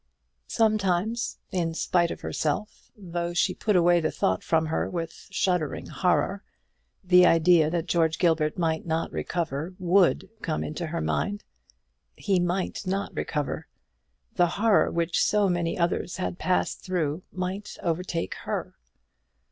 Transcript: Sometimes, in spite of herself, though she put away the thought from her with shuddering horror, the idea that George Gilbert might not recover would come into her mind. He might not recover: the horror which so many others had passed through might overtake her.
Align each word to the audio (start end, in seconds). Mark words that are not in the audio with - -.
Sometimes, 0.47 1.37
in 1.51 1.75
spite 1.75 2.09
of 2.09 2.21
herself, 2.21 2.89
though 2.97 3.35
she 3.35 3.53
put 3.53 3.75
away 3.75 3.99
the 3.99 4.09
thought 4.09 4.43
from 4.43 4.65
her 4.65 4.89
with 4.89 5.27
shuddering 5.29 5.85
horror, 5.89 6.41
the 7.03 7.23
idea 7.23 7.69
that 7.69 7.85
George 7.85 8.17
Gilbert 8.17 8.57
might 8.57 8.83
not 8.83 9.11
recover 9.11 9.75
would 9.77 10.27
come 10.41 10.63
into 10.63 10.87
her 10.87 11.01
mind. 11.01 11.43
He 12.15 12.39
might 12.39 12.81
not 12.87 13.15
recover: 13.15 13.67
the 14.37 14.47
horror 14.57 14.89
which 14.89 15.23
so 15.23 15.47
many 15.49 15.77
others 15.77 16.17
had 16.17 16.39
passed 16.39 16.81
through 16.81 17.21
might 17.31 17.77
overtake 17.83 18.33
her. 18.45 18.73